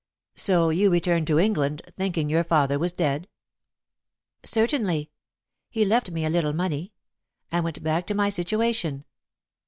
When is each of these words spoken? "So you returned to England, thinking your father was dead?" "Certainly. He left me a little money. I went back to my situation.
"So 0.33 0.71
you 0.71 0.89
returned 0.89 1.27
to 1.27 1.37
England, 1.37 1.83
thinking 1.95 2.27
your 2.27 2.43
father 2.43 2.79
was 2.79 2.91
dead?" 2.91 3.27
"Certainly. 4.43 5.11
He 5.69 5.85
left 5.85 6.09
me 6.09 6.25
a 6.25 6.29
little 6.31 6.53
money. 6.53 6.91
I 7.51 7.59
went 7.59 7.83
back 7.83 8.07
to 8.07 8.15
my 8.15 8.29
situation. 8.29 9.05